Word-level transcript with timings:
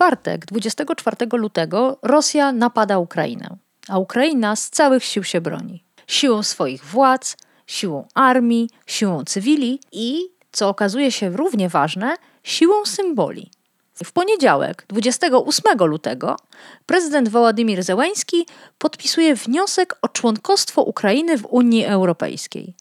Czwartek, 0.00 0.46
24 0.46 1.16
lutego, 1.32 1.98
Rosja 2.02 2.52
napada 2.52 2.98
Ukrainę, 2.98 3.56
a 3.88 3.98
Ukraina 3.98 4.56
z 4.56 4.70
całych 4.70 5.04
sił 5.04 5.24
się 5.24 5.40
broni. 5.40 5.84
Siłą 6.06 6.42
swoich 6.42 6.84
władz, 6.84 7.36
siłą 7.66 8.08
armii, 8.14 8.70
siłą 8.86 9.24
cywili 9.24 9.80
i, 9.92 10.20
co 10.52 10.68
okazuje 10.68 11.12
się 11.12 11.30
równie 11.30 11.68
ważne, 11.68 12.16
siłą 12.42 12.84
symboli. 12.84 13.50
W 14.04 14.12
poniedziałek, 14.12 14.84
28 14.88 15.78
lutego, 15.78 16.36
prezydent 16.86 17.28
Wołodymir 17.28 17.82
Zełański 17.82 18.46
podpisuje 18.78 19.34
wniosek 19.34 19.98
o 20.02 20.08
członkostwo 20.08 20.82
Ukrainy 20.82 21.38
w 21.38 21.46
Unii 21.46 21.84
Europejskiej. 21.84 22.74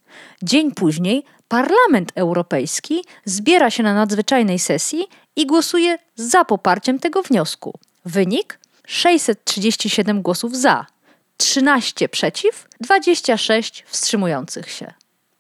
Dzień 0.44 0.72
później 0.72 1.24
Parlament 1.48 2.12
Europejski 2.16 3.04
zbiera 3.26 3.70
się 3.70 3.84
na 3.84 3.94
nadzwyczajnej 3.94 4.60
sesji 4.60 5.08
i 5.40 5.46
głosuje 5.46 5.98
za 6.16 6.46
poparciem 6.46 7.00
tego 7.00 7.24
wniosku. 7.24 7.80
Wynik? 8.06 8.60
637 8.88 10.22
głosów 10.22 10.58
za, 10.58 10.86
13 11.38 12.10
przeciw, 12.10 12.68
26 12.82 13.84
wstrzymujących 13.88 14.72
się. 14.72 14.94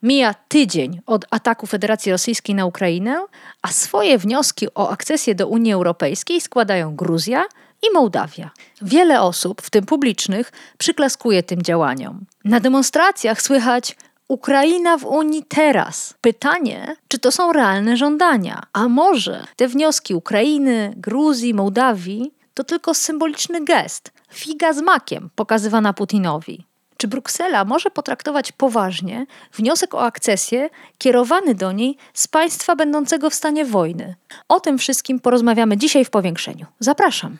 Mija 0.04 0.34
tydzień 0.34 1.02
od 1.06 1.26
ataku 1.30 1.68
Federacji 1.68 2.12
Rosyjskiej 2.12 2.56
na 2.56 2.66
Ukrainę, 2.66 3.26
a 3.62 3.68
swoje 3.68 4.18
wnioski 4.18 4.68
o 4.76 4.90
akcesję 4.90 5.36
do 5.36 5.48
Unii 5.48 5.74
Europejskiej 5.74 6.42
składają 6.42 6.96
Gruzja 6.96 7.46
i 7.82 7.94
Mołdawia. 7.94 8.52
Wiele 8.82 9.22
osób, 9.22 9.62
w 9.62 9.70
tym 9.70 9.86
publicznych, 9.86 10.52
przyklaskuje 10.78 11.44
tym 11.44 11.62
działaniom. 11.62 12.26
Na 12.46 12.60
demonstracjach 12.60 13.42
słychać 13.42 13.96
Ukraina 14.30 14.98
w 14.98 15.06
Unii 15.06 15.44
teraz. 15.44 16.14
Pytanie, 16.22 16.96
czy 17.08 17.20
to 17.20 17.32
są 17.32 17.54
realne 17.54 17.98
żądania? 17.98 18.62
A 18.74 18.88
może 18.88 19.48
te 19.56 19.68
wnioski 19.68 20.16
Ukrainy, 20.16 20.94
Gruzji, 20.98 21.54
Mołdawii 21.54 22.34
to 22.54 22.64
tylko 22.64 22.94
symboliczny 22.94 23.66
gest, 23.66 24.12
figa 24.34 24.74
z 24.74 24.82
makiem 24.82 25.30
pokazywana 25.36 25.94
Putinowi? 25.94 26.66
Czy 26.98 27.08
Bruksela 27.08 27.66
może 27.66 27.92
potraktować 27.92 28.52
poważnie 28.52 29.26
wniosek 29.54 29.94
o 29.96 30.02
akcesję 30.02 30.70
kierowany 30.98 31.56
do 31.56 31.72
niej 31.72 31.98
z 32.14 32.28
państwa 32.28 32.76
będącego 32.76 33.30
w 33.30 33.36
stanie 33.36 33.66
wojny? 33.66 34.16
O 34.50 34.60
tym 34.60 34.78
wszystkim 34.78 35.20
porozmawiamy 35.20 35.78
dzisiaj 35.78 36.06
w 36.06 36.10
powiększeniu. 36.10 36.66
Zapraszam. 36.80 37.38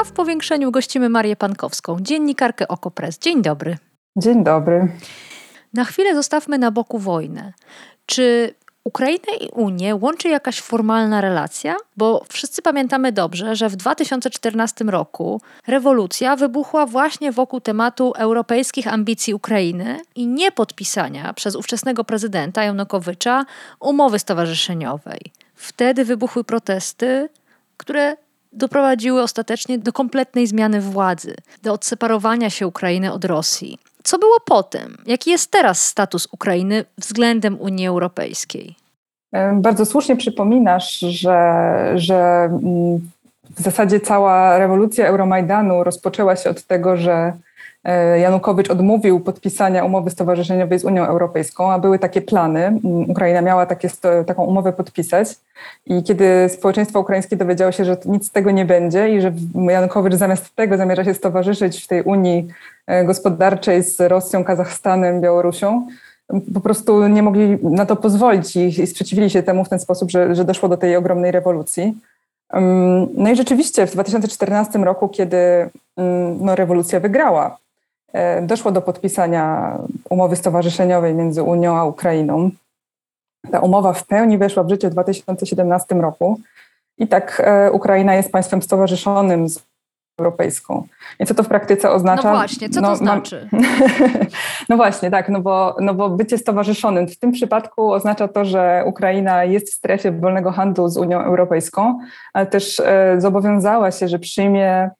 A 0.00 0.04
w 0.04 0.12
powiększeniu 0.12 0.70
gościmy 0.70 1.08
Marię 1.08 1.36
Pankowską, 1.36 1.96
dziennikarkę 2.00 2.68
Okopres. 2.68 3.18
Dzień 3.18 3.42
dobry. 3.42 3.76
Dzień 4.16 4.44
dobry. 4.44 4.88
Na 5.74 5.84
chwilę 5.84 6.14
zostawmy 6.14 6.58
na 6.58 6.70
boku 6.70 6.98
wojnę. 6.98 7.52
Czy 8.06 8.54
Ukrainę 8.84 9.36
i 9.40 9.48
Unię 9.48 9.96
łączy 9.96 10.28
jakaś 10.28 10.60
formalna 10.60 11.20
relacja, 11.20 11.76
bo 11.96 12.24
wszyscy 12.28 12.62
pamiętamy 12.62 13.12
dobrze, 13.12 13.56
że 13.56 13.68
w 13.68 13.76
2014 13.76 14.84
roku 14.84 15.40
rewolucja 15.66 16.36
wybuchła 16.36 16.86
właśnie 16.86 17.32
wokół 17.32 17.60
tematu 17.60 18.12
europejskich 18.16 18.92
ambicji 18.92 19.34
Ukrainy 19.34 20.00
i 20.14 20.26
niepodpisania 20.26 21.32
przez 21.32 21.56
ówczesnego 21.56 22.04
prezydenta 22.04 22.64
Janukowycza 22.64 23.44
umowy 23.80 24.18
stowarzyszeniowej. 24.18 25.20
Wtedy 25.54 26.04
wybuchły 26.04 26.44
protesty, 26.44 27.28
które 27.76 28.16
doprowadziły 28.58 29.22
ostatecznie 29.22 29.78
do 29.78 29.92
kompletnej 29.92 30.46
zmiany 30.46 30.80
władzy, 30.80 31.34
do 31.62 31.72
odseparowania 31.72 32.50
się 32.50 32.66
Ukrainy 32.66 33.12
od 33.12 33.24
Rosji. 33.24 33.78
Co 34.02 34.18
było 34.18 34.36
potem? 34.44 34.96
Jaki 35.06 35.30
jest 35.30 35.50
teraz 35.50 35.86
status 35.86 36.28
Ukrainy 36.32 36.84
względem 36.98 37.60
Unii 37.60 37.86
Europejskiej? 37.86 38.74
Bardzo 39.54 39.86
słusznie 39.86 40.16
przypominasz, 40.16 40.98
że, 40.98 41.40
że 41.94 42.16
mm, 42.44 43.10
w 43.56 43.62
zasadzie 43.62 44.00
cała 44.00 44.58
rewolucja 44.58 45.06
Euromajdanu 45.06 45.84
rozpoczęła 45.84 46.36
się 46.36 46.50
od 46.50 46.62
tego, 46.62 46.96
że 46.96 47.32
Janukowycz 48.20 48.70
odmówił 48.70 49.20
podpisania 49.20 49.84
umowy 49.84 50.10
stowarzyszeniowej 50.10 50.78
z 50.78 50.84
Unią 50.84 51.06
Europejską, 51.06 51.72
a 51.72 51.78
były 51.78 51.98
takie 51.98 52.22
plany. 52.22 52.66
Mm, 52.66 53.10
Ukraina 53.10 53.40
miała 53.40 53.66
takie, 53.66 53.88
taką 54.26 54.44
umowę 54.44 54.72
podpisać. 54.72 55.28
I 55.86 56.02
kiedy 56.02 56.48
społeczeństwo 56.48 57.00
ukraińskie 57.00 57.36
dowiedziało 57.36 57.72
się, 57.72 57.84
że 57.84 57.96
nic 58.04 58.26
z 58.26 58.30
tego 58.30 58.50
nie 58.50 58.64
będzie 58.64 59.08
i 59.08 59.20
że 59.20 59.32
Janukowycz 59.54 60.14
zamiast 60.14 60.56
tego 60.56 60.76
zamierza 60.76 61.04
się 61.04 61.14
stowarzyszyć 61.14 61.84
w 61.84 61.86
tej 61.86 62.02
Unii 62.02 62.48
e, 62.86 63.04
Gospodarczej 63.04 63.82
z 63.82 64.00
Rosją, 64.00 64.44
Kazachstanem, 64.44 65.20
Białorusią, 65.20 65.86
po 66.54 66.60
prostu 66.60 67.08
nie 67.08 67.22
mogli 67.22 67.58
na 67.62 67.86
to 67.86 67.96
pozwolić 67.96 68.56
i, 68.56 68.86
sprzeciwili 68.86 69.30
się 69.30 69.42
temu 69.42 69.64
w 69.64 69.68
ten 69.68 69.78
sposób, 69.78 70.10
że, 70.10 70.34
że 70.34 70.44
doszło 70.44 70.68
do 70.68 70.76
tej 70.76 70.96
ogromnej 70.96 71.32
rewolucji. 71.32 71.94
No 73.14 73.30
i 73.30 73.36
rzeczywiście 73.36 73.86
w 73.86 73.92
2014 73.92 74.78
roku, 74.78 75.08
kiedy 75.08 75.70
no, 76.40 76.54
rewolucja 76.54 77.00
wygrała, 77.00 77.46
e, 77.46 77.67
doszło 78.42 78.72
do 78.72 78.82
podpisania 78.82 79.78
umowy 80.10 80.36
stowarzyszeniowej 80.36 81.14
między 81.14 81.42
Unią 81.42 81.76
a 81.76 81.84
Ukrainą. 81.84 82.50
Ta 83.50 83.60
umowa 83.60 83.92
w 83.92 84.06
pełni 84.06 84.38
weszła 84.38 84.62
w 84.62 84.68
życie 84.68 84.88
w 84.88 84.92
2017 84.92 85.94
roku 85.94 86.40
i 86.98 87.08
tak 87.08 87.42
e, 87.44 87.72
Ukraina 87.72 88.14
jest 88.14 88.32
państwem 88.32 88.62
stowarzyszonym 88.62 89.48
z 89.48 89.68
Europejską. 90.18 90.86
I 91.20 91.26
co 91.26 91.34
to 91.34 91.42
w 91.42 91.48
praktyce 91.48 91.90
oznacza? 91.90 92.30
No 92.30 92.36
właśnie, 92.36 92.70
co 92.70 92.80
no, 92.80 92.88
to 92.88 92.96
znaczy? 92.96 93.48
no 94.68 94.76
właśnie, 94.76 95.10
tak, 95.10 95.28
no 95.28 95.40
bo, 95.40 95.76
no 95.80 95.94
bo 95.94 96.10
bycie 96.10 96.38
stowarzyszonym 96.38 97.08
w 97.08 97.18
tym 97.18 97.32
przypadku 97.32 97.92
oznacza 97.92 98.28
to, 98.28 98.44
że 98.44 98.82
Ukraina 98.86 99.44
jest 99.44 99.70
w 99.70 99.74
strefie 99.74 100.12
wolnego 100.12 100.52
handlu 100.52 100.88
z 100.88 100.96
Unią 100.96 101.20
Europejską, 101.20 101.98
ale 102.32 102.46
też 102.46 102.80
e, 102.80 103.14
zobowiązała 103.18 103.90
się, 103.90 104.08
że 104.08 104.18
przyjmie, 104.18 104.66
e, 104.66 104.90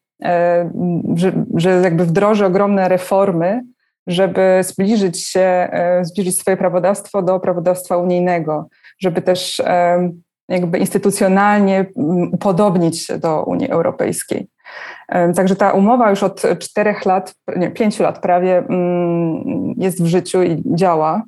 że, 1.15 1.33
że 1.55 1.71
jakby 1.71 2.05
wdroży 2.05 2.47
ogromne 2.47 2.89
reformy, 2.89 3.63
żeby 4.07 4.61
zbliżyć 4.63 5.27
się, 5.27 5.41
e, 5.41 6.05
zbliżyć 6.05 6.41
swoje 6.41 6.57
prawodawstwo 6.57 7.23
do 7.23 7.41
prawodawstwa 7.41 7.97
unijnego, 7.97 8.69
żeby 9.01 9.23
też 9.23 9.61
e, 9.61 10.11
jakby 10.49 10.79
instytucjonalnie 10.79 11.87
upodobnić 12.33 13.07
się 13.07 13.19
do 13.19 13.45
Unii 13.45 13.71
Europejskiej. 13.71 14.49
Także 15.37 15.57
ta 15.57 15.73
umowa 15.73 16.11
już 16.11 16.23
od 16.23 16.43
czterech 16.59 17.07
lat, 17.07 17.35
nie, 17.57 17.71
pięciu 17.71 18.03
lat 18.03 18.21
prawie 18.21 18.59
mm, 18.59 19.75
jest 19.77 20.03
w 20.03 20.07
życiu 20.07 20.43
i 20.43 20.63
działa. 20.67 21.23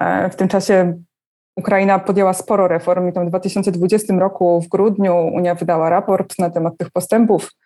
E, 0.00 0.30
w 0.30 0.36
tym 0.36 0.48
czasie 0.48 0.98
Ukraina 1.56 1.98
podjęła 1.98 2.32
sporo 2.32 2.68
reform 2.68 3.08
i 3.08 3.12
tam 3.12 3.26
w 3.26 3.28
2020 3.28 4.14
roku 4.14 4.60
w 4.60 4.68
grudniu 4.68 5.16
Unia 5.16 5.54
wydała 5.54 5.90
raport 5.90 6.38
na 6.38 6.50
temat 6.50 6.76
tych 6.78 6.90
postępów, 6.90 7.44
e, 7.44 7.65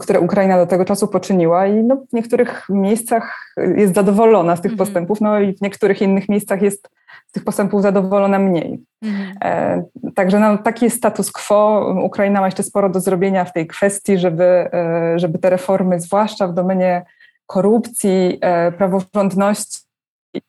które 0.00 0.20
Ukraina 0.20 0.56
do 0.56 0.66
tego 0.66 0.84
czasu 0.84 1.08
poczyniła 1.08 1.66
i 1.66 1.74
no, 1.84 1.96
w 1.96 2.12
niektórych 2.12 2.66
miejscach 2.68 3.54
jest 3.76 3.94
zadowolona 3.94 4.56
z 4.56 4.60
tych 4.60 4.72
mhm. 4.72 4.86
postępów, 4.86 5.20
no 5.20 5.40
i 5.40 5.56
w 5.56 5.60
niektórych 5.60 6.02
innych 6.02 6.28
miejscach 6.28 6.62
jest 6.62 6.88
tych 7.34 7.44
postępów 7.44 7.82
zadowolona 7.82 8.38
mniej. 8.38 8.84
Mhm. 9.02 9.36
E, 9.44 9.84
także 10.14 10.40
no, 10.40 10.58
taki 10.58 10.84
jest 10.84 10.96
status 10.96 11.32
quo. 11.32 11.94
Ukraina 12.02 12.40
ma 12.40 12.46
jeszcze 12.46 12.62
sporo 12.62 12.88
do 12.88 13.00
zrobienia 13.00 13.44
w 13.44 13.52
tej 13.52 13.66
kwestii, 13.66 14.18
żeby, 14.18 14.44
e, 14.44 15.14
żeby 15.16 15.38
te 15.38 15.50
reformy, 15.50 16.00
zwłaszcza 16.00 16.48
w 16.48 16.54
domenie 16.54 17.04
korupcji, 17.46 18.38
e, 18.40 18.72
praworządności, 18.72 19.80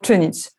czynić. 0.01 0.54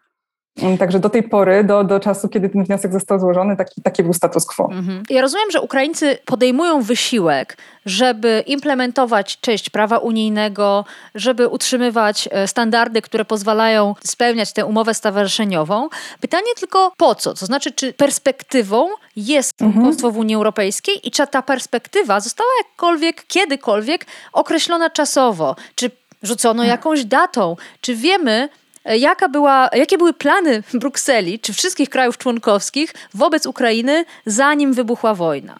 Także 0.79 1.01
do 1.01 1.11
tej 1.11 1.23
pory, 1.23 1.65
do, 1.65 1.85
do 1.85 2.01
czasu, 2.01 2.29
kiedy 2.29 2.49
ten 2.49 2.65
wniosek 2.65 2.93
został 2.93 3.21
złożony, 3.21 3.57
taki, 3.57 3.83
taki 3.83 4.03
był 4.03 4.13
status 4.13 4.47
quo. 4.47 4.69
Mhm. 4.73 5.03
Ja 5.11 5.21
rozumiem, 5.21 5.51
że 5.51 5.61
Ukraińcy 5.61 6.19
podejmują 6.25 6.83
wysiłek, 6.83 7.57
żeby 7.87 8.45
implementować 8.47 9.41
część 9.41 9.71
prawa 9.71 9.99
unijnego, 9.99 10.85
żeby 11.15 11.49
utrzymywać 11.49 12.29
e, 12.33 12.49
standardy, 12.49 13.03
które 13.03 13.25
pozwalają 13.25 13.95
spełniać 14.05 14.53
tę 14.53 14.67
umowę 14.67 14.95
stowarzyszeniową. 14.95 15.89
Pytanie 16.21 16.55
tylko 16.59 16.93
po 16.97 17.15
co? 17.15 17.35
To 17.35 17.47
znaczy, 17.47 17.73
czy 17.73 17.93
perspektywą 17.93 18.89
jest 19.17 19.63
mhm. 19.63 19.73
członkostwo 19.73 20.07
mhm. 20.07 20.15
w 20.15 20.19
Unii 20.25 20.37
Europejskiej 20.37 21.09
i 21.09 21.11
czy 21.11 21.27
ta 21.27 21.43
perspektywa 21.43 22.21
została 22.21 22.51
jakkolwiek, 22.59 23.27
kiedykolwiek 23.27 24.07
określona 24.33 24.91
czasowo? 24.91 25.57
Czy 25.75 25.91
rzucono 26.23 26.65
jakąś 26.65 27.05
datą? 27.05 27.57
Czy 27.81 27.95
wiemy, 27.95 28.49
jaka 28.95 29.29
była, 29.29 29.69
jakie 29.73 29.99
były 29.99 30.13
plany 30.13 30.63
Brukseli, 30.75 31.39
czy 31.39 31.53
wszystkich 31.53 31.91
krajów 31.91 32.19
członkowskich 32.19 32.95
wobec 33.15 33.47
Ukrainy, 33.47 34.05
zanim 34.27 34.73
wybuchła 34.73 35.15
wojna? 35.15 35.57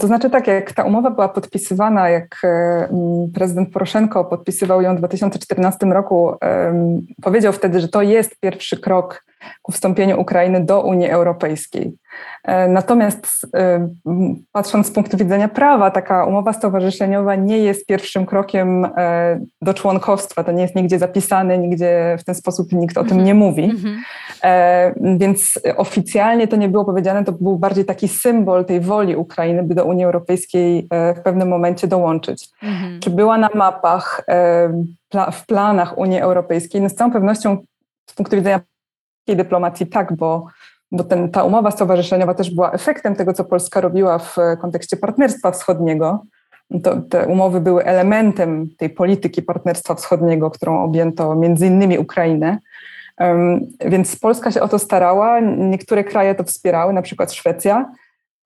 To 0.00 0.06
znaczy 0.06 0.30
tak, 0.30 0.46
jak 0.46 0.72
ta 0.72 0.84
umowa 0.84 1.10
była 1.10 1.28
podpisywana, 1.28 2.08
jak 2.08 2.36
e, 2.44 2.88
prezydent 3.34 3.72
Poroszenko 3.72 4.24
podpisywał 4.24 4.82
ją 4.82 4.96
w 4.96 4.98
2014 4.98 5.86
roku, 5.86 6.34
powiedział 7.22 7.52
wtedy, 7.52 7.80
że 7.80 7.88
to 7.88 8.02
jest 8.02 8.40
pierwszy 8.40 8.80
krok 8.80 9.24
ku 9.62 9.72
wstąpieniu 9.72 10.20
Ukrainy 10.20 10.64
do 10.64 10.82
Unii 10.82 11.10
Europejskiej. 11.10 11.92
E, 12.46 12.68
natomiast 12.68 13.46
e, 13.54 13.88
patrząc 14.52 14.86
z 14.86 14.90
punktu 14.90 15.16
widzenia 15.16 15.48
prawa, 15.48 15.90
taka 15.90 16.24
umowa 16.24 16.52
stowarzyszeniowa 16.52 17.34
nie 17.34 17.58
jest 17.58 17.86
pierwszym 17.86 18.26
krokiem 18.26 18.84
e, 18.84 19.40
do 19.62 19.74
członkostwa. 19.74 20.44
To 20.44 20.52
nie 20.52 20.62
jest 20.62 20.74
nigdzie 20.74 20.98
zapisane, 20.98 21.58
nigdzie 21.58 22.16
w 22.20 22.24
ten 22.24 22.34
sposób 22.34 22.72
nikt 22.72 22.98
o 22.98 23.04
tym 23.04 23.24
nie 23.24 23.34
mówi. 23.34 23.64
Mhm. 23.64 23.96
Więc 25.18 25.60
oficjalnie 25.76 26.48
to 26.48 26.56
nie 26.56 26.68
było 26.68 26.84
powiedziane, 26.84 27.24
to 27.24 27.32
był 27.32 27.58
bardziej 27.58 27.84
taki 27.84 28.08
symbol 28.08 28.64
tej 28.64 28.80
woli 28.80 29.16
Ukrainy, 29.16 29.62
by 29.62 29.74
do 29.74 29.84
Unii 29.84 30.04
Europejskiej 30.04 30.88
w 31.16 31.20
pewnym 31.24 31.48
momencie 31.48 31.86
dołączyć. 31.86 32.48
Mhm. 32.62 33.00
Czy 33.00 33.10
była 33.10 33.38
na 33.38 33.48
mapach, 33.54 34.24
w 35.32 35.46
planach 35.46 35.98
Unii 35.98 36.20
Europejskiej? 36.20 36.80
No 36.80 36.88
z 36.88 36.94
całą 36.94 37.12
pewnością 37.12 37.58
z 38.10 38.14
punktu 38.14 38.36
widzenia 38.36 38.60
dyplomacji 39.34 39.86
tak, 39.86 40.16
bo, 40.16 40.46
bo 40.92 41.04
ten, 41.04 41.30
ta 41.30 41.44
umowa 41.44 41.70
stowarzyszeniowa 41.70 42.34
też 42.34 42.54
była 42.54 42.72
efektem 42.72 43.14
tego, 43.14 43.32
co 43.32 43.44
Polska 43.44 43.80
robiła 43.80 44.18
w 44.18 44.36
kontekście 44.60 44.96
Partnerstwa 44.96 45.50
Wschodniego. 45.50 46.24
To, 46.82 46.96
te 47.00 47.26
umowy 47.26 47.60
były 47.60 47.84
elementem 47.84 48.68
tej 48.78 48.90
polityki 48.90 49.42
Partnerstwa 49.42 49.94
Wschodniego, 49.94 50.50
którą 50.50 50.82
objęto 50.82 51.34
między 51.34 51.66
innymi 51.66 51.98
Ukrainę. 51.98 52.58
Um, 53.20 53.60
więc 53.80 54.16
Polska 54.16 54.50
się 54.50 54.60
o 54.60 54.68
to 54.68 54.78
starała, 54.78 55.40
niektóre 55.40 56.04
kraje 56.04 56.34
to 56.34 56.44
wspierały, 56.44 56.92
na 56.92 57.02
przykład 57.02 57.32
Szwecja, 57.32 57.92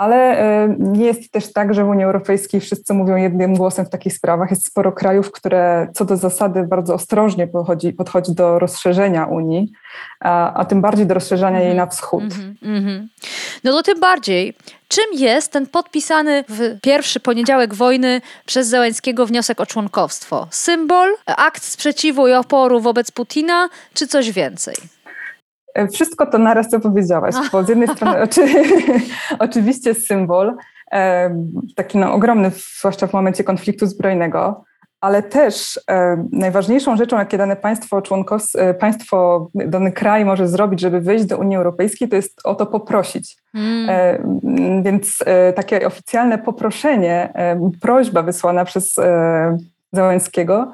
ale 0.01 0.17
e, 0.17 0.77
nie 0.79 1.05
jest 1.05 1.33
też 1.33 1.53
tak, 1.53 1.75
że 1.75 1.85
w 1.85 1.89
Unii 1.89 2.05
Europejskiej 2.05 2.61
wszyscy 2.61 2.95
mówią 2.95 3.17
jednym 3.17 3.55
głosem 3.55 3.87
w 3.87 3.91
takich 3.91 4.13
sprawach. 4.13 4.51
Jest 4.51 4.67
sporo 4.67 4.93
krajów, 4.93 5.33
które 5.33 5.89
co 5.95 6.05
do 6.05 6.17
zasady 6.17 6.63
bardzo 6.63 6.95
ostrożnie 6.95 7.47
podchodzi, 7.47 7.93
podchodzi 7.93 8.35
do 8.35 8.59
rozszerzenia 8.59 9.27
Unii, 9.27 9.73
a, 10.21 10.55
a 10.55 10.65
tym 10.65 10.81
bardziej 10.81 11.07
do 11.07 11.15
rozszerzania 11.15 11.57
mm 11.57 11.63
-hmm. 11.63 11.69
jej 11.69 11.77
na 11.77 11.87
wschód. 11.87 12.25
Mm 12.63 12.85
-hmm. 12.85 13.07
No 13.65 13.73
to 13.73 13.83
tym 13.83 14.01
bardziej. 14.01 14.55
Czym 14.89 15.05
jest 15.13 15.53
ten 15.53 15.67
podpisany 15.67 16.45
w 16.49 16.81
pierwszy 16.83 17.21
poniedziałek 17.21 17.75
wojny 17.75 18.21
przez 18.47 18.69
Zełenskiego 18.69 19.27
wniosek 19.27 19.61
o 19.61 19.67
członkowstwo? 19.67 20.49
Symbol, 20.51 21.15
akt 21.27 21.65
sprzeciwu 21.65 22.29
i 22.29 22.33
oporu 22.33 22.81
wobec 22.81 23.11
Putina, 23.11 23.69
czy 23.95 24.07
coś 24.07 24.33
więcej? 24.33 24.75
E, 25.75 25.89
wszystko 25.89 26.27
to 26.27 26.39
naraz, 26.39 26.69
co 26.69 26.81
powiedziałaś, 26.81 27.35
bo 27.53 27.65
z 27.65 27.69
jednej 27.69 27.89
strony 27.89 28.23
oczy, 28.23 28.47
oczywiście 29.39 29.95
symbol, 29.95 30.57
e, 30.93 31.35
taki 31.77 31.99
no, 31.99 32.13
ogromny, 32.13 32.51
zwłaszcza 32.79 33.07
w 33.07 33.13
momencie 33.13 33.45
konfliktu 33.45 33.87
zbrojnego, 33.87 34.65
ale 35.01 35.23
też 35.23 35.81
e, 35.91 36.25
najważniejszą 36.33 36.97
rzeczą, 36.97 37.19
jakie 37.19 37.39
dane 37.39 37.57
państwo 37.57 38.03
członkowskie, 38.03 38.75
państwo, 38.75 39.49
dany 39.55 39.93
kraj 39.93 40.25
może 40.25 40.49
zrobić, 40.49 40.81
żeby 40.81 41.01
wejść 41.01 41.25
do 41.25 41.39
Unii 41.39 41.57
Europejskiej, 41.57 42.09
to 42.09 42.17
jest 42.17 42.41
o 42.45 42.55
to 42.55 42.67
poprosić. 42.67 43.37
Hmm. 43.53 44.83
Więc 44.83 45.19
takie 45.55 45.87
oficjalne 45.87 46.39
poproszenie, 46.39 47.33
prośba 47.81 48.23
wysłana 48.23 48.65
przez 48.65 48.95
Załęckiego 49.93 50.73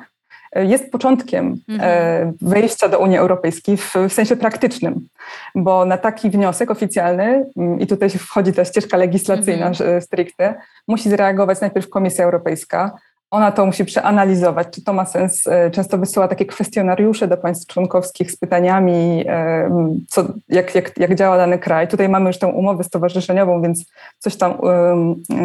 jest 0.65 0.91
początkiem 0.91 1.57
mhm. 1.69 1.91
E, 1.93 2.33
wejścia 2.43 2.89
do 2.89 2.99
Unii 2.99 3.19
Europejskiej 3.19 3.77
w, 3.77 3.95
w, 4.09 4.13
sensie 4.13 4.37
praktycznym, 4.37 5.09
bo 5.55 5.85
na 5.85 5.99
taki 5.99 6.31
wniosek 6.31 6.71
oficjalny, 6.71 7.47
mm, 7.57 7.81
i 7.81 7.87
tutaj 7.87 8.11
wchodzi 8.11 8.53
ta 8.53 8.65
ścieżka 8.65 8.97
legislacyjna 8.97 9.67
mhm. 9.67 10.01
stricte, 10.03 10.55
musi 10.89 11.11
zareagować 11.11 11.61
najpierw 11.61 11.89
Komisja 11.89 12.25
Europejska. 12.25 12.97
Ona 13.31 13.53
to 13.53 13.67
musi 13.67 13.85
przeanalizować, 13.85 14.69
czy 14.71 14.85
to 14.85 14.93
ma 14.93 15.05
sens. 15.05 15.47
E, 15.47 15.71
często 15.71 15.99
wysyła 15.99 16.29
takie 16.29 16.47
kwestionariusze 16.47 17.29
do 17.29 17.37
państw 17.37 17.67
członkowskich 17.67 18.31
z 18.31 18.37
pytaniami, 18.37 19.25
e, 19.29 19.71
co, 20.09 20.25
jak, 20.49 20.75
jak, 20.75 20.99
jak 20.99 21.15
działa 21.15 21.37
dany 21.37 21.59
kraj. 21.59 21.89
Tutaj 21.89 22.09
mamy 22.09 22.27
już 22.27 22.39
tę 22.39 22.47
umowę 22.47 22.85
stowarzyszeniową, 22.85 23.63
więc 23.63 23.85
coś 24.19 24.37
tam 24.37 24.55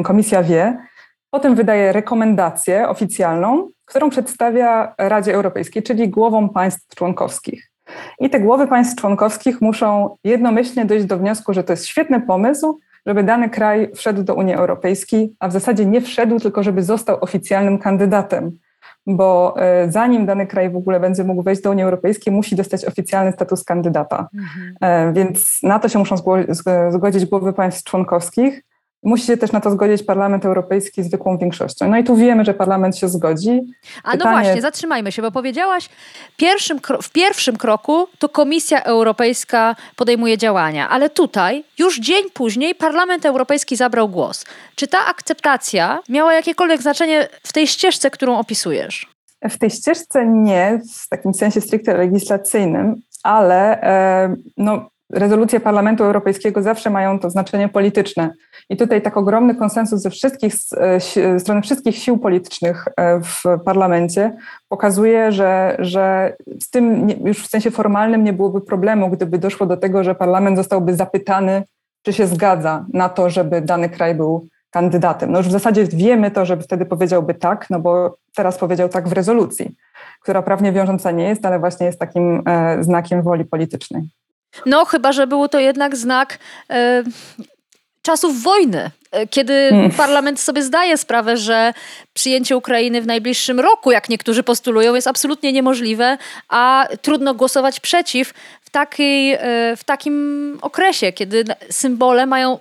komisja 0.04 0.44
wie. 0.44 0.78
Potem 1.32 1.56
wydaje 1.56 1.92
rekomendację 1.92 2.90
oficjalną, 2.90 3.70
którą 3.86 4.10
przedstawia 4.10 4.94
Radzie 4.98 5.36
Europejskiej, 5.36 5.84
czyli 5.84 6.10
głowom 6.10 6.50
państw 6.50 6.96
członkowskich. 6.96 7.72
I 8.20 8.30
te 8.30 8.40
głowy 8.40 8.68
państw 8.68 9.02
członkowskich 9.02 9.62
muszą 9.62 10.18
jednomyślnie 10.24 10.86
dojść 10.86 11.06
do 11.06 11.18
wniosku, 11.18 11.54
że 11.54 11.64
to 11.64 11.74
jest 11.74 11.86
świetny 11.86 12.22
pomysł, 12.22 12.80
żeby 13.06 13.24
dany 13.24 13.50
kraj 13.50 13.92
wszedł 13.96 14.24
do 14.24 14.36
Unii 14.36 14.54
Europejskiej, 14.54 15.34
a 15.40 15.48
w 15.48 15.52
zasadzie 15.52 15.86
nie 15.86 16.02
wszedł, 16.02 16.40
tylko 16.40 16.64
żeby 16.64 16.84
został 16.84 17.18
oficjalnym 17.22 17.80
kandydatem. 17.80 18.58
Bo 19.08 19.56
e, 19.58 19.92
zanim 19.92 20.26
dany 20.26 20.48
kraj 20.48 20.70
w 20.70 20.76
ogóle 20.76 21.00
będzie 21.00 21.24
mógł 21.24 21.44
wejść 21.44 21.62
do 21.62 21.72
Unii 21.72 21.84
Europejskiej, 21.84 22.34
musi 22.34 22.56
dostać 22.56 22.86
oficjalny 22.86 23.32
status 23.32 23.64
kandydata. 23.64 24.28
Mhm. 24.34 24.76
E, 24.82 25.14
więc 25.14 25.60
na 25.64 25.80
to 25.80 25.90
się 25.90 26.00
muszą 26.00 26.16
zgodzić 26.90 27.26
głowy 27.26 27.54
państw 27.54 27.84
członkowskich. 27.84 28.64
Musi 29.04 29.26
się 29.26 29.38
też 29.38 29.52
na 29.52 29.62
to 29.62 29.72
zgodzić 29.72 30.04
Parlament 30.04 30.46
Europejski 30.46 31.04
zwykłą 31.04 31.38
większością. 31.38 31.90
No 31.90 31.98
i 31.98 32.04
tu 32.04 32.16
wiemy, 32.16 32.46
że 32.46 32.54
Parlament 32.54 32.98
się 32.98 33.10
zgodzi. 33.10 33.50
A 34.04 34.08
no 34.08 34.12
Pytanie... 34.12 34.36
no 34.36 34.44
właśnie, 34.44 34.62
zatrzymajmy 34.62 35.12
się, 35.12 35.22
bo 35.22 35.32
powiedziałaś, 35.32 35.90
pierwszym, 36.38 36.80
w 37.02 37.10
pierwszym 37.10 37.58
kroku 37.58 38.08
to 38.20 38.30
Komisja 38.30 38.84
Europejska 38.84 39.76
podejmuje 39.96 40.38
działania, 40.38 40.90
ale 40.90 41.10
tutaj 41.10 41.64
już 41.80 42.00
dzień 42.00 42.24
później 42.34 42.76
Parlament 42.76 43.26
Europejski 43.26 43.76
zabrał 43.76 44.10
głos. 44.10 44.46
Czy 44.76 44.88
ta 44.88 45.06
akceptacja 45.06 46.00
miała 46.10 46.34
jakiekolwiek 46.34 46.82
znaczenie 46.82 47.28
w 47.44 47.54
tej 47.54 47.68
ścieżce, 47.68 48.12
którą 48.12 48.38
opisujesz? 48.38 49.08
W 49.50 49.58
tej 49.58 49.70
ścieżce 49.70 50.26
nie, 50.28 50.82
w 51.04 51.10
takim 51.10 51.34
sensie 51.34 51.62
stricte 51.62 51.98
legislacyjnym, 51.98 53.02
ale 53.24 53.82
e, 53.82 54.36
no, 54.58 54.90
rezolucje 55.14 55.60
Parlamentu 55.60 56.04
Europejskiego 56.04 56.62
zawsze 56.62 56.90
mają 56.90 57.20
to 57.20 57.30
znaczenie 57.30 57.70
polityczne. 57.70 58.34
I 58.70 58.78
tutaj 58.78 59.02
tak 59.02 59.18
ogromny 59.18 59.56
konsensus 59.56 60.02
ze 60.02 60.10
wszystkich, 60.10 60.54
e, 60.78 61.40
strony 61.40 61.62
wszystkich 61.62 61.98
sił 61.98 62.18
politycznych 62.18 62.86
e, 62.98 63.20
w 63.20 63.44
parlamencie 63.66 64.36
pokazuje, 64.70 65.32
że, 65.32 65.76
że 65.80 66.36
z 66.62 66.70
tym 66.70 67.10
już 67.26 67.44
w 67.44 67.50
sensie 67.50 67.72
formalnym 67.72 68.24
nie 68.24 68.34
byłoby 68.34 68.62
problemu, 68.62 69.10
gdyby 69.10 69.38
doszło 69.38 69.68
do 69.68 69.78
tego, 69.78 70.04
że 70.04 70.16
parlament 70.16 70.58
zostałby 70.58 70.96
zapytany, 70.96 71.64
czy 72.02 72.14
się 72.14 72.28
zgadza 72.28 72.86
na 72.94 73.10
to, 73.10 73.30
żeby 73.30 73.62
dany 73.62 73.90
kraj 73.90 74.16
był 74.16 74.48
kandydatem. 74.72 75.32
No 75.32 75.38
już 75.38 75.48
w 75.48 75.52
zasadzie 75.52 75.86
wiemy 75.86 76.32
to, 76.32 76.46
żeby 76.46 76.64
wtedy 76.64 76.86
powiedziałby 76.86 77.34
tak, 77.34 77.70
no 77.70 77.80
bo 77.80 78.18
teraz 78.36 78.58
powiedział 78.58 78.90
tak 78.90 79.08
w 79.08 79.14
rezolucji, 79.14 79.76
która 80.22 80.42
prawnie 80.42 80.72
wiążąca 80.72 81.12
nie 81.12 81.28
jest, 81.28 81.46
ale 81.46 81.60
właśnie 81.60 81.86
jest 81.86 82.00
takim 82.00 82.44
e, 82.48 82.84
znakiem 82.84 83.22
woli 83.22 83.46
politycznej. 83.46 84.04
No, 84.66 84.86
chyba, 84.86 85.12
że 85.12 85.28
było 85.28 85.50
to 85.50 85.60
jednak 85.60 85.96
znak 85.96 86.40
e, 86.70 87.04
czasów 88.02 88.44
wojny, 88.44 88.92
e, 89.12 89.28
kiedy 89.28 89.54
mm. 89.54 89.92
parlament 89.92 90.40
sobie 90.40 90.64
zdaje 90.64 90.98
sprawę, 90.98 91.38
że 91.38 91.74
przyjęcie 92.14 92.58
Ukrainy 92.58 93.02
w 93.02 93.08
najbliższym 93.08 93.60
roku, 93.60 93.92
jak 93.92 94.10
niektórzy 94.10 94.44
postulują, 94.44 94.96
jest 94.96 95.08
absolutnie 95.08 95.54
niemożliwe, 95.54 96.18
a 96.50 96.88
trudno 97.02 97.34
głosować 97.34 97.80
przeciw 97.80 98.34
w, 98.62 98.70
takiej, 98.70 99.34
e, 99.34 99.40
w 99.78 99.84
takim 99.84 100.58
okresie, 100.62 101.12
kiedy 101.12 101.44
symbole 101.70 102.26
mają 102.26 102.60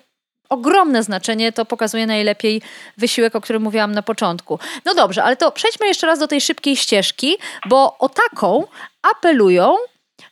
ogromne 0.48 1.02
znaczenie, 1.02 1.52
to 1.52 1.64
pokazuje 1.64 2.06
najlepiej 2.06 2.62
wysiłek, 2.96 3.36
o 3.36 3.40
którym 3.40 3.62
mówiłam 3.62 3.92
na 3.92 4.02
początku. 4.02 4.58
No 4.84 4.94
dobrze, 4.94 5.24
ale 5.24 5.36
to 5.36 5.52
przejdźmy 5.52 5.86
jeszcze 5.86 6.06
raz 6.06 6.18
do 6.18 6.28
tej 6.28 6.40
szybkiej 6.40 6.76
ścieżki, 6.76 7.36
bo 7.68 7.98
o 7.98 8.08
taką 8.08 8.64
apelują 9.02 9.76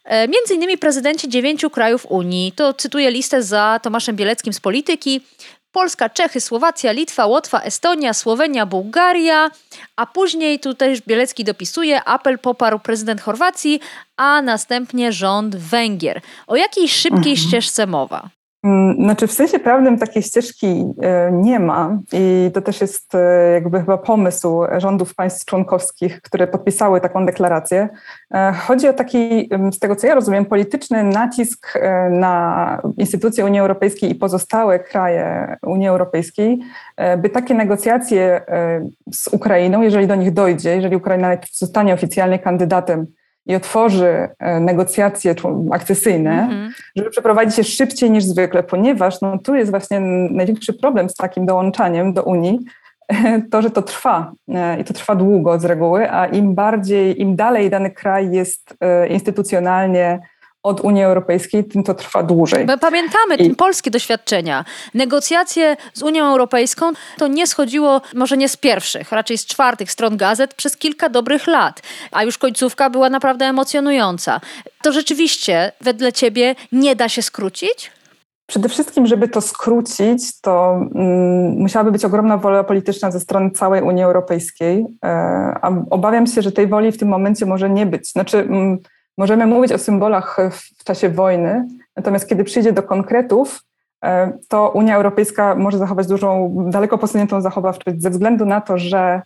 między 0.08 0.54
innymi 0.54 0.78
prezydenci 0.78 1.28
dziewięciu 1.28 1.70
krajów 1.70 2.06
Unii. 2.06 2.52
To 2.52 2.74
cytuję 2.74 3.10
listę 3.10 3.42
za 3.42 3.80
Tomaszem 3.82 4.16
Bieleckim 4.16 4.52
z 4.52 4.60
Polityki. 4.60 5.20
Polska, 5.72 6.08
Czechy, 6.08 6.40
Słowacja, 6.40 6.92
Litwa, 6.92 7.26
Łotwa, 7.26 7.60
Estonia, 7.60 8.14
Słowenia, 8.14 8.66
Bułgaria, 8.66 9.50
a 9.96 10.06
później 10.06 10.60
tu 10.60 10.74
też 10.74 11.00
Bielecki 11.00 11.44
dopisuje, 11.44 12.04
apel 12.04 12.38
poparł 12.38 12.78
prezydent 12.78 13.20
Chorwacji, 13.20 13.80
a 14.16 14.42
następnie 14.42 15.12
rząd 15.12 15.56
Węgier. 15.56 16.20
O 16.46 16.56
jakiej 16.56 16.88
szybkiej 16.88 17.32
mhm. 17.32 17.36
ścieżce 17.36 17.86
mowa? 17.86 18.28
Mm, 18.62 18.94
znaczy 18.94 19.26
w 19.26 19.32
sensie 19.32 19.58
prawnym 19.58 19.98
takiej 19.98 20.22
ścieżki 20.22 20.84
e, 21.02 21.32
nie 21.32 21.60
ma 21.60 21.98
i 22.12 22.50
to 22.54 22.62
też 22.62 22.80
jest 22.80 23.14
e, 23.14 23.52
jakby 23.52 23.80
chyba 23.80 23.98
pomysł 23.98 24.60
rządów 24.76 25.14
państw 25.14 25.44
członkowskich, 25.44 26.22
które 26.22 26.46
podpisały 26.46 27.00
taką 27.00 27.26
deklarację. 27.26 27.88
E, 28.34 28.52
chodzi 28.52 28.88
o 28.88 28.92
taki, 28.92 29.50
z 29.72 29.78
tego 29.78 29.96
co 29.96 30.06
ja 30.06 30.14
rozumiem, 30.14 30.44
polityczny 30.44 31.04
nacisk 31.04 31.78
na 32.10 32.82
instytucje 32.96 33.44
Unii 33.44 33.60
Europejskiej 33.60 34.10
i 34.10 34.14
pozostałe 34.14 34.78
kraje 34.78 35.56
Unii 35.62 35.88
Europejskiej, 35.88 36.58
by 37.18 37.30
takie 37.30 37.54
negocjacje 37.54 38.40
z 39.12 39.28
Ukrainą, 39.28 39.82
jeżeli 39.82 40.06
do 40.06 40.14
nich 40.14 40.32
dojdzie, 40.32 40.76
jeżeli 40.76 40.96
Ukraina 40.96 41.36
zostanie 41.52 41.94
oficjalnie 41.94 42.38
kandydatem 42.38 43.06
i 43.49 43.55
otworzy 43.55 44.28
e, 44.38 44.61
negocjacje 44.61 45.35
akcesyjne, 45.73 46.49
-hmm. 46.50 46.69
żeby 46.97 47.11
przeprowadzić 47.11 47.59
je 47.59 47.64
szybciej 47.64 48.11
niż 48.11 48.25
zwykle, 48.25 48.62
ponieważ 48.62 49.21
no, 49.21 49.38
tu 49.38 49.55
jest 49.55 49.71
właśnie 49.71 50.00
największy 50.31 50.73
problem 50.73 51.09
z 51.09 51.14
takim 51.14 51.47
dołączaniem 51.47 52.12
do 52.12 52.23
Unii, 52.23 52.59
to, 53.50 53.62
że 53.62 53.71
to 53.71 53.83
trwa 53.83 54.33
e, 54.49 54.81
i 54.81 54.85
to 54.85 54.95
trwa 54.95 55.14
długo 55.14 55.59
z 55.59 55.64
reguły, 55.64 56.11
a 56.11 56.26
im 56.26 56.55
bardziej, 56.55 57.21
im 57.21 57.37
dalej 57.37 57.71
dany 57.71 57.90
kraj 57.90 58.31
jest 58.31 58.76
e, 58.81 59.07
instytucjonalnie 59.07 60.21
od 60.68 60.80
Unii 60.80 61.02
Europejskiej, 61.02 61.64
tym 61.64 61.82
to 61.82 61.94
trwa 61.94 62.22
dłużej. 62.22 62.66
My 62.66 62.78
pamiętamy 62.78 63.34
I... 63.38 63.54
polskie 63.54 63.90
doświadczenia. 63.90 64.64
Negocjacje 64.94 65.76
z 65.94 66.02
Unią 66.02 66.25
Europejską 66.25 66.92
to 67.18 67.26
nie 67.28 67.46
schodziło, 67.46 68.00
może 68.14 68.37
nie 68.37 68.48
z 68.48 68.56
pierwszych, 68.56 69.12
raczej 69.12 69.38
z 69.38 69.46
czwartych 69.46 69.92
stron 69.92 70.16
gazet 70.16 70.54
przez 70.54 70.76
kilka 70.76 71.08
dobrych 71.08 71.46
lat, 71.46 71.82
a 72.12 72.25
już 72.25 72.38
końcówka 72.38 72.90
była 72.90 73.10
naprawdę 73.10 73.44
emocjonująca. 73.44 74.40
To 74.82 74.92
rzeczywiście 74.92 75.72
wedle 75.80 76.12
ciebie 76.12 76.54
nie 76.72 76.96
da 76.96 77.08
się 77.08 77.22
skrócić? 77.22 77.90
Przede 78.46 78.68
wszystkim, 78.68 79.06
żeby 79.06 79.28
to 79.28 79.40
skrócić, 79.40 80.40
to 80.40 80.80
um, 80.94 81.50
musiałaby 81.58 81.92
być 81.92 82.04
ogromna 82.04 82.37
wola 82.37 82.64
polityczna 82.64 83.10
ze 83.10 83.20
strony 83.20 83.50
całej 83.50 83.82
Unii 83.82 84.04
Europejskiej. 84.04 84.87
E, 85.04 85.08
a 85.62 85.70
obawiam 85.90 86.26
się, 86.26 86.42
że 86.42 86.52
tej 86.52 86.66
woli 86.66 86.92
w 86.92 86.98
tym 86.98 87.08
momencie 87.08 87.46
może 87.46 87.70
nie 87.70 87.87
być. 87.87 88.12
Znaczy, 88.12 88.37
um, 88.50 88.78
możemy 89.18 89.46
mówić 89.46 89.72
o 89.72 89.78
symbolach 89.78 90.37
w 90.78 90.84
czasie 90.84 91.08
wojny, 91.08 91.68
natomiast 91.96 92.28
kiedy 92.28 92.44
przyjdzie 92.44 92.72
do 92.72 92.82
konkretów, 92.82 93.62
e, 94.04 94.32
to 94.48 94.70
Unia 94.70 94.96
Europejska 94.96 95.54
może 95.54 95.78
zachować 95.78 96.06
dużą, 96.06 96.54
daleko 96.70 96.98
posuniętą 96.98 97.40
zachowawczość 97.40 98.02
ze 98.02 98.10
względu 98.10 98.46
na 98.46 98.60
to, 98.60 98.78
że 98.78 99.22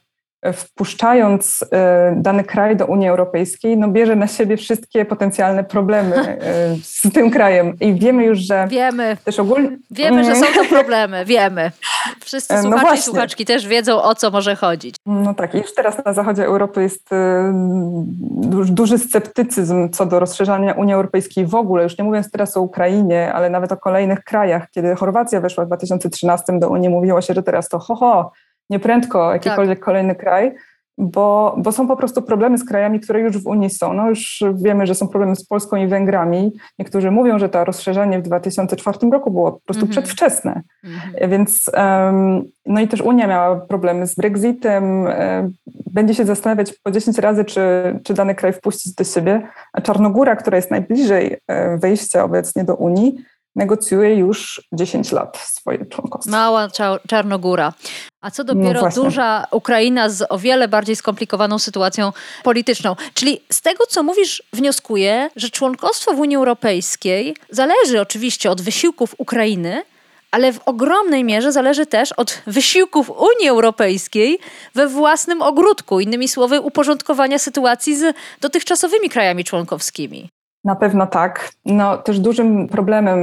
wpuszczając 0.52 1.64
e, 1.72 2.14
dany 2.16 2.44
kraj 2.44 2.76
do 2.76 2.86
Unii 2.86 3.08
Europejskiej, 3.08 3.76
no 3.76 3.88
bierze 3.88 4.16
na 4.16 4.26
siebie 4.26 4.56
wszystkie 4.56 5.04
potencjalne 5.04 5.64
problemy 5.64 6.16
e, 6.16 6.76
z 6.82 7.12
tym 7.12 7.30
krajem. 7.30 7.76
I 7.80 7.94
wiemy 7.94 8.24
już, 8.24 8.38
że 8.38 8.66
wiemy. 8.68 9.16
też 9.24 9.38
ogólnie... 9.38 9.78
Wiemy, 9.90 10.24
że 10.24 10.36
są 10.36 10.46
to 10.54 10.64
problemy, 10.64 11.24
wiemy. 11.24 11.70
Wszyscy 12.20 12.54
e, 12.54 12.56
no 12.56 12.62
słuchacze 12.62 12.86
no 12.86 12.94
i 12.94 12.98
słuchaczki 13.02 13.44
też 13.44 13.66
wiedzą, 13.66 14.02
o 14.02 14.14
co 14.14 14.30
może 14.30 14.56
chodzić. 14.56 14.96
No 15.06 15.34
tak, 15.34 15.54
już 15.54 15.74
teraz 15.74 16.04
na 16.04 16.12
zachodzie 16.12 16.44
Europy 16.44 16.82
jest 16.82 17.08
duży 18.66 18.98
sceptycyzm 18.98 19.90
co 19.90 20.06
do 20.06 20.20
rozszerzania 20.20 20.72
Unii 20.72 20.94
Europejskiej 20.94 21.46
w 21.46 21.54
ogóle, 21.54 21.82
już 21.82 21.98
nie 21.98 22.04
mówiąc 22.04 22.30
teraz 22.30 22.56
o 22.56 22.60
Ukrainie, 22.60 23.32
ale 23.32 23.50
nawet 23.50 23.72
o 23.72 23.76
kolejnych 23.76 24.24
krajach. 24.24 24.70
Kiedy 24.70 24.94
Chorwacja 24.94 25.40
weszła 25.40 25.64
w 25.64 25.66
2013 25.66 26.58
do 26.58 26.68
Unii, 26.68 26.88
mówiło 26.88 27.20
się, 27.20 27.34
że 27.34 27.42
teraz 27.42 27.68
to 27.68 27.78
ho, 27.78 27.94
ho 27.94 28.32
nieprędko 28.72 29.32
jakikolwiek 29.32 29.78
tak. 29.78 29.84
kolejny 29.84 30.14
kraj, 30.14 30.54
bo, 30.98 31.54
bo 31.58 31.72
są 31.72 31.88
po 31.88 31.96
prostu 31.96 32.22
problemy 32.22 32.58
z 32.58 32.64
krajami, 32.64 33.00
które 33.00 33.20
już 33.20 33.38
w 33.38 33.46
Unii 33.46 33.70
są. 33.70 33.92
No 33.92 34.08
już 34.08 34.42
wiemy, 34.54 34.86
że 34.86 34.94
są 34.94 35.08
problemy 35.08 35.36
z 35.36 35.46
Polską 35.46 35.76
i 35.76 35.86
Węgrami. 35.86 36.52
Niektórzy 36.78 37.10
mówią, 37.10 37.38
że 37.38 37.48
to 37.48 37.64
rozszerzenie 37.64 38.18
w 38.18 38.22
2004 38.22 38.98
roku 39.12 39.30
było 39.30 39.52
po 39.52 39.60
prostu 39.60 39.84
mm 39.84 39.88
-hmm. 39.88 39.92
przedwczesne. 39.92 40.62
Mm 40.84 40.96
-hmm. 40.96 41.28
Więc 41.28 41.70
um, 41.76 42.42
no 42.66 42.80
i 42.80 42.88
też 42.88 43.00
Unia 43.00 43.26
miała 43.26 43.56
problemy 43.56 44.06
z 44.06 44.14
Brexitem. 44.14 45.06
Będzie 45.92 46.14
się 46.14 46.24
zastanawiać 46.24 46.72
po 46.82 46.90
10 46.90 47.18
razy, 47.18 47.44
czy, 47.44 47.60
czy 48.04 48.14
dany 48.14 48.34
kraj 48.34 48.52
wpuścić 48.52 48.94
do 48.94 49.04
siebie. 49.04 49.42
A 49.72 49.80
Czarnogóra, 49.80 50.36
która 50.36 50.56
jest 50.56 50.70
najbliżej 50.70 51.36
e, 51.48 51.78
wejścia 51.78 52.24
obecnie 52.24 52.64
do 52.64 52.74
Unii, 52.74 53.16
negocjuje 53.56 54.14
już 54.14 54.68
10 54.72 55.12
lat 55.12 55.38
swoje 55.38 55.86
członkostwo. 55.86 56.30
Mała 56.30 56.68
Czarnogóra. 57.08 57.72
A 58.20 58.30
co 58.30 58.44
dopiero 58.44 58.82
no 58.82 58.88
duża 58.90 59.46
Ukraina 59.50 60.08
z 60.08 60.26
o 60.28 60.38
wiele 60.38 60.68
bardziej 60.68 60.96
skomplikowaną 60.96 61.58
sytuacją 61.58 62.12
polityczną. 62.42 62.96
Czyli 63.14 63.40
z 63.50 63.60
tego, 63.60 63.86
co 63.86 64.02
mówisz, 64.02 64.42
wnioskuję, 64.52 65.30
że 65.36 65.50
członkostwo 65.50 66.14
w 66.14 66.20
Unii 66.20 66.36
Europejskiej 66.36 67.36
zależy 67.50 68.00
oczywiście 68.00 68.50
od 68.50 68.60
wysiłków 68.60 69.14
Ukrainy, 69.18 69.82
ale 70.30 70.52
w 70.52 70.60
ogromnej 70.66 71.24
mierze 71.24 71.52
zależy 71.52 71.86
też 71.86 72.12
od 72.12 72.42
wysiłków 72.46 73.10
Unii 73.10 73.48
Europejskiej 73.48 74.38
we 74.74 74.88
własnym 74.88 75.42
ogródku, 75.42 76.00
innymi 76.00 76.28
słowy, 76.28 76.60
uporządkowania 76.60 77.38
sytuacji 77.38 77.96
z 77.96 78.16
dotychczasowymi 78.40 79.10
krajami 79.10 79.44
członkowskimi. 79.44 80.28
Na 80.64 80.76
pewno 80.76 81.06
tak. 81.06 81.50
No, 81.64 81.98
też 81.98 82.20
dużym 82.20 82.68
problemem, 82.68 83.18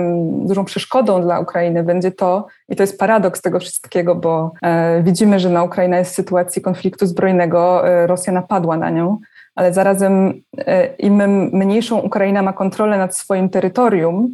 dużą 0.48 0.66
przeszkodą 0.66 1.22
dla 1.22 1.40
Ukrainy 1.40 1.84
będzie 1.84 2.12
to, 2.12 2.48
i 2.70 2.76
to 2.76 2.84
jest 2.84 3.00
paradoks 3.00 3.42
tego 3.42 3.60
wszystkiego, 3.60 4.16
bo 4.16 4.52
e, 4.62 5.04
widzimy, 5.04 5.40
że 5.40 5.50
na 5.50 5.64
Ukraina 5.64 5.98
jest 5.98 6.12
w 6.12 6.16
sytuacji 6.16 6.62
konfliktu 6.62 7.06
zbrojnego, 7.06 7.90
e, 7.90 8.08
Rosja 8.08 8.34
napadła 8.34 8.78
na 8.78 8.90
nią, 8.90 9.18
ale 9.56 9.74
zarazem 9.74 10.42
e, 10.58 10.96
im 10.96 11.24
mniejszą 11.54 11.98
Ukraina 11.98 12.42
ma 12.42 12.54
kontrolę 12.54 12.98
nad 12.98 13.18
swoim 13.18 13.50
terytorium, 13.50 14.30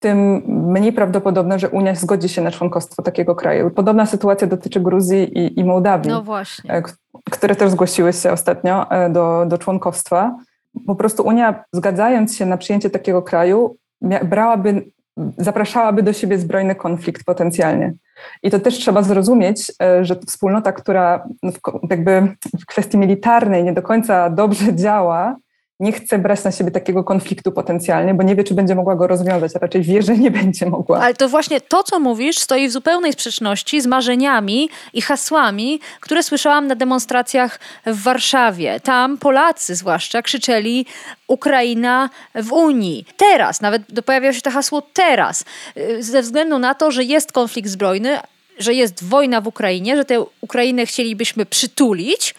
tym 0.00 0.42
mniej 0.46 0.92
prawdopodobne, 0.92 1.58
że 1.58 1.68
Unia 1.68 1.94
zgodzi 1.94 2.28
się 2.28 2.42
na 2.42 2.50
członkostwo 2.50 3.02
takiego 3.02 3.34
kraju. 3.34 3.70
Podobna 3.70 4.06
sytuacja 4.06 4.46
dotyczy 4.46 4.80
Gruzji 4.80 5.38
i, 5.38 5.60
i 5.60 5.64
Mołdawii, 5.64 6.10
no 6.10 6.22
właśnie. 6.22 6.82
które 7.30 7.56
też 7.56 7.70
zgłosiły 7.70 8.12
się 8.12 8.32
ostatnio 8.32 8.86
do, 9.10 9.44
do 9.46 9.58
członkostwa 9.58 10.36
po 10.86 10.94
prostu 10.94 11.22
Unia, 11.22 11.64
zgadzając 11.72 12.36
się 12.36 12.46
na 12.46 12.56
przyjęcie 12.56 12.90
takiego 12.90 13.22
kraju, 13.22 13.76
brałaby, 14.24 14.90
zapraszałaby 15.38 16.02
do 16.02 16.12
siebie 16.12 16.38
zbrojny 16.38 16.74
konflikt 16.74 17.24
potencjalnie. 17.24 17.94
I 18.42 18.50
to 18.50 18.60
też 18.60 18.74
trzeba 18.74 19.02
zrozumieć, 19.02 19.72
e, 19.82 20.04
że 20.04 20.16
wspólnota, 20.26 20.72
która 20.72 21.28
jakby 21.90 22.36
w 22.60 22.66
kwestii 22.66 22.98
militarnej 22.98 23.64
nie 23.64 23.72
do 23.72 23.82
końca 23.82 24.30
dobrze 24.30 24.74
działa, 24.84 25.36
nie 25.82 25.92
chce 25.92 26.18
brać 26.18 26.44
na 26.44 26.52
siebie 26.52 26.70
takiego 26.70 27.04
konfliktu 27.04 27.52
potencjalnie, 27.52 28.14
bo 28.14 28.22
nie 28.22 28.36
wie, 28.36 28.44
czy 28.44 28.54
będzie 28.54 28.74
mogła 28.74 28.96
go 28.96 29.06
rozwiązać, 29.06 29.52
a 29.56 29.58
raczej 29.58 29.82
wie, 29.82 30.02
że 30.02 30.16
nie 30.16 30.30
będzie 30.30 30.66
mogła. 30.66 31.00
Ale 31.00 31.14
to 31.14 31.28
właśnie 31.28 31.60
to, 31.60 31.82
co 31.82 32.00
mówisz, 32.00 32.38
stoi 32.38 32.68
w 32.68 32.72
zupełnej 32.72 33.12
sprzeczności 33.12 33.80
z 33.80 33.86
marzeniami 33.86 34.70
i 34.92 35.02
hasłami, 35.02 35.80
które 36.00 36.22
słyszałam 36.22 36.66
na 36.66 36.74
demonstracjach 36.74 37.60
w 37.86 38.02
Warszawie. 38.02 38.80
Tam 38.80 39.18
Polacy 39.18 39.74
zwłaszcza 39.74 40.22
krzyczeli 40.22 40.86
Ukraina 41.26 42.10
w 42.34 42.52
Unii. 42.52 43.06
Teraz, 43.16 43.60
nawet 43.60 43.82
pojawiało 44.04 44.32
się 44.32 44.40
to 44.40 44.50
hasło 44.50 44.82
teraz, 44.92 45.44
y, 45.76 46.02
ze 46.02 46.22
względu 46.22 46.58
na 46.58 46.74
to, 46.74 46.90
że 46.90 47.04
jest 47.04 47.32
konflikt 47.32 47.68
zbrojny, 47.68 48.18
że 48.58 48.74
jest 48.74 49.04
wojna 49.04 49.40
w 49.40 49.46
Ukrainie, 49.46 49.96
że 49.96 50.04
tę 50.04 50.24
Ukrainę 50.40 50.86
chcielibyśmy 50.86 51.46
przytulić, 51.46 52.34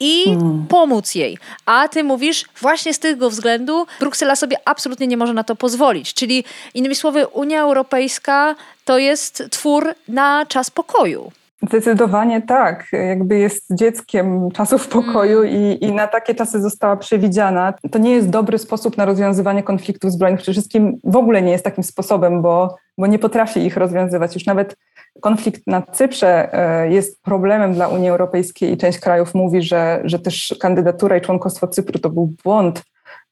i 0.00 0.24
hmm. 0.24 0.66
pomóc 0.68 1.14
jej. 1.14 1.38
A 1.66 1.88
ty 1.88 2.04
mówisz, 2.04 2.44
właśnie 2.60 2.94
z 2.94 2.98
tego 2.98 3.30
względu 3.30 3.86
Bruksela 4.00 4.36
sobie 4.36 4.56
absolutnie 4.64 5.06
nie 5.06 5.16
może 5.16 5.34
na 5.34 5.44
to 5.44 5.56
pozwolić. 5.56 6.14
Czyli 6.14 6.44
innymi 6.74 6.94
słowy, 6.94 7.26
Unia 7.26 7.60
Europejska 7.60 8.54
to 8.84 8.98
jest 8.98 9.42
twór 9.50 9.94
na 10.08 10.46
czas 10.46 10.70
pokoju. 10.70 11.32
Zdecydowanie 11.68 12.42
tak. 12.42 12.86
Jakby 12.92 13.38
jest 13.38 13.74
dzieckiem 13.74 14.50
czasów 14.50 14.88
pokoju 14.88 15.38
mm. 15.38 15.50
i, 15.50 15.84
i 15.84 15.92
na 15.92 16.06
takie 16.06 16.34
czasy 16.34 16.60
została 16.60 16.96
przewidziana. 16.96 17.74
To 17.90 17.98
nie 17.98 18.10
jest 18.10 18.30
dobry 18.30 18.58
sposób 18.58 18.96
na 18.96 19.04
rozwiązywanie 19.04 19.62
konfliktów 19.62 20.12
zbrojnych. 20.12 20.40
Przede 20.40 20.52
wszystkim 20.52 20.98
w 21.04 21.16
ogóle 21.16 21.42
nie 21.42 21.52
jest 21.52 21.64
takim 21.64 21.84
sposobem, 21.84 22.42
bo, 22.42 22.76
bo 22.98 23.06
nie 23.06 23.18
potrafi 23.18 23.60
ich 23.60 23.76
rozwiązywać. 23.76 24.34
Już 24.34 24.46
nawet 24.46 24.76
konflikt 25.20 25.66
na 25.66 25.82
Cyprze 25.82 26.54
e, 26.54 26.90
jest 26.90 27.22
problemem 27.22 27.74
dla 27.74 27.88
Unii 27.88 28.08
Europejskiej 28.08 28.72
i 28.72 28.76
część 28.76 28.98
krajów 28.98 29.34
mówi, 29.34 29.62
że, 29.62 30.00
że 30.04 30.18
też 30.18 30.54
kandydatura 30.60 31.16
i 31.16 31.20
członkostwo 31.20 31.68
Cypru 31.68 31.98
to 31.98 32.10
był 32.10 32.32
błąd 32.44 32.82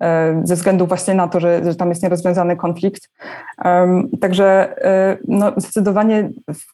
e, 0.01 0.41
ze 0.45 0.55
względu 0.55 0.87
właśnie 0.87 1.15
na 1.15 1.29
to, 1.29 1.41
że, 1.41 1.65
że 1.65 1.75
tam 1.75 1.89
jest 1.89 2.03
nierozwiązany 2.03 2.57
konflikt. 2.57 3.11
Także 4.21 4.77
e, 4.85 5.19
no, 5.29 5.53
zdecydowanie 5.57 6.31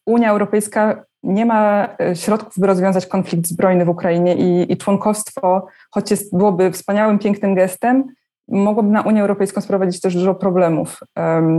Unia 0.07 0.31
Europejska 0.31 1.05
nie 1.25 1.47
ma 1.47 1.89
środków, 2.15 2.53
by 2.59 2.67
rozwiązać 2.67 3.07
konflikt 3.07 3.47
zbrojny 3.47 3.85
w 3.85 3.89
Ukrainie 3.89 4.35
i, 4.35 4.73
i 4.73 4.77
członkostwo, 4.77 5.67
choć 5.91 6.11
jest, 6.11 6.37
byłoby 6.37 6.71
wspaniałym, 6.71 7.19
pięknym 7.19 7.55
gestem, 7.55 8.05
mogłoby 8.49 8.89
na 8.89 9.03
Unię 9.03 9.21
Europejską 9.21 9.61
sprowadzić 9.61 10.01
też 10.01 10.15
dużo 10.15 10.35
problemów. 10.35 11.01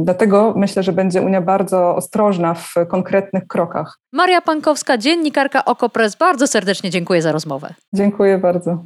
Dlatego 0.01 0.53
myślę, 0.55 0.84
że 0.84 0.93
będzie 0.93 1.22
Unia 1.22 1.41
bardzo 1.41 1.95
ostrożna 1.95 2.53
w 2.53 2.74
konkretnych 2.88 3.48
krokach. 3.48 4.00
Maria 4.13 4.41
Pankowska, 4.41 4.98
dziennikarka 4.98 5.65
Okopres, 5.65 6.15
bardzo 6.15 6.48
serdecznie 6.48 6.89
dziękuję 6.89 7.22
za 7.22 7.31
rozmowę. 7.31 7.74
Dziękuję 7.93 8.38
bardzo. 8.38 8.84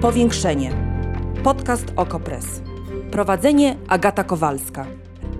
Powiększenie. 0.00 0.70
Podcast 1.44 1.92
Okopres. 1.96 2.62
Prowadzenie 3.10 3.76
Agata 3.88 4.24
Kowalska. 4.24 4.86